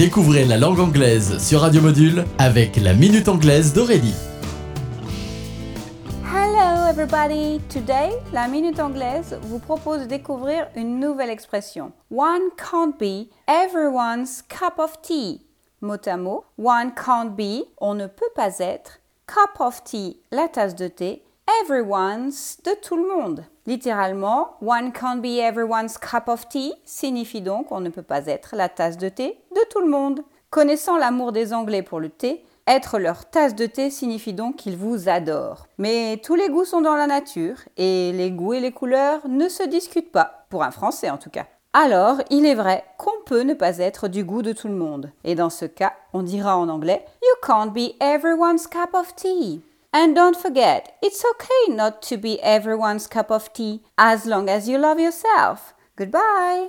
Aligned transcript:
Découvrez 0.00 0.46
la 0.46 0.56
langue 0.56 0.80
anglaise 0.80 1.36
sur 1.46 1.60
Radio 1.60 1.82
Module 1.82 2.24
avec 2.38 2.76
la 2.76 2.94
Minute 2.94 3.28
Anglaise 3.28 3.74
d'Aurélie. 3.74 4.14
Hello 6.24 6.88
everybody! 6.88 7.60
Today, 7.68 8.08
la 8.32 8.48
Minute 8.48 8.80
Anglaise 8.80 9.38
vous 9.42 9.58
propose 9.58 10.00
de 10.00 10.06
découvrir 10.06 10.68
une 10.74 11.00
nouvelle 11.00 11.28
expression. 11.28 11.92
One 12.10 12.48
can't 12.56 12.98
be 12.98 13.28
everyone's 13.46 14.40
cup 14.48 14.78
of 14.78 15.02
tea. 15.02 15.42
Mot 15.82 16.06
à 16.06 16.16
mot, 16.16 16.44
one 16.56 16.94
can't 16.94 17.36
be, 17.36 17.66
on 17.76 17.92
ne 17.92 18.06
peut 18.06 18.32
pas 18.34 18.58
être, 18.58 19.00
cup 19.26 19.60
of 19.60 19.84
tea, 19.84 20.18
la 20.32 20.48
tasse 20.48 20.76
de 20.76 20.88
thé, 20.88 21.22
everyone's, 21.62 22.58
de 22.64 22.72
tout 22.82 22.96
le 22.96 23.06
monde. 23.06 23.44
Littéralement, 23.66 24.56
one 24.62 24.92
can't 24.92 25.20
be 25.20 25.38
everyone's 25.38 25.98
cup 25.98 26.28
of 26.28 26.48
tea 26.48 26.72
signifie 26.84 27.40
donc 27.40 27.70
on 27.70 27.80
ne 27.80 27.88
peut 27.88 28.02
pas 28.02 28.26
être 28.26 28.56
la 28.56 28.68
tasse 28.68 28.96
de 28.96 29.08
thé 29.08 29.38
de 29.54 29.60
tout 29.70 29.80
le 29.80 29.88
monde. 29.88 30.22
Connaissant 30.50 30.96
l'amour 30.96 31.32
des 31.32 31.52
Anglais 31.52 31.82
pour 31.82 32.00
le 32.00 32.08
thé, 32.08 32.44
être 32.66 32.98
leur 32.98 33.28
tasse 33.28 33.54
de 33.54 33.66
thé 33.66 33.90
signifie 33.90 34.32
donc 34.32 34.56
qu'ils 34.56 34.76
vous 34.76 35.08
adorent. 35.08 35.66
Mais 35.78 36.20
tous 36.22 36.34
les 36.34 36.48
goûts 36.48 36.64
sont 36.64 36.80
dans 36.80 36.96
la 36.96 37.06
nature 37.06 37.56
et 37.76 38.12
les 38.12 38.30
goûts 38.30 38.54
et 38.54 38.60
les 38.60 38.72
couleurs 38.72 39.26
ne 39.28 39.48
se 39.48 39.62
discutent 39.62 40.12
pas, 40.12 40.46
pour 40.50 40.62
un 40.62 40.70
Français 40.70 41.10
en 41.10 41.18
tout 41.18 41.30
cas. 41.30 41.46
Alors, 41.72 42.16
il 42.30 42.46
est 42.46 42.56
vrai 42.56 42.84
qu'on 42.98 43.22
peut 43.26 43.42
ne 43.42 43.54
pas 43.54 43.78
être 43.78 44.08
du 44.08 44.24
goût 44.24 44.42
de 44.42 44.52
tout 44.52 44.66
le 44.66 44.74
monde. 44.74 45.12
Et 45.22 45.36
dans 45.36 45.50
ce 45.50 45.66
cas, 45.66 45.92
on 46.12 46.24
dira 46.24 46.56
en 46.56 46.68
anglais 46.68 47.04
You 47.22 47.46
can't 47.46 47.72
be 47.72 47.94
everyone's 48.00 48.66
cup 48.66 48.94
of 48.94 49.14
tea. 49.14 49.60
And 49.92 50.14
don't 50.14 50.36
forget, 50.36 50.96
it's 51.02 51.24
okay 51.24 51.74
not 51.74 52.00
to 52.02 52.16
be 52.16 52.40
everyone's 52.42 53.08
cup 53.08 53.30
of 53.30 53.52
tea 53.52 53.82
as 53.98 54.24
long 54.24 54.48
as 54.48 54.68
you 54.68 54.78
love 54.78 55.00
yourself. 55.00 55.74
Goodbye! 55.96 56.68